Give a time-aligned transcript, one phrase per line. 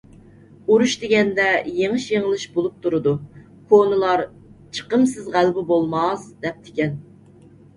[0.75, 1.45] ئۇرۇش دېگەندە
[1.79, 3.13] يېڭىش- يېڭىلىش بولۇپ تۇرىدۇ،
[3.75, 4.25] كونىلار
[4.79, 6.99] «چىقىمسىز غەلىبە بولماس» دەپتىكەن.